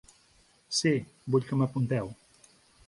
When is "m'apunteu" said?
1.61-2.13